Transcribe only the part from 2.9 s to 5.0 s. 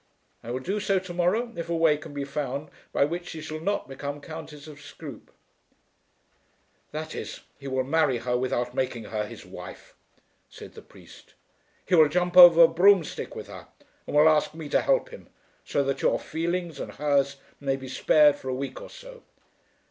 by which she shall not become Countess of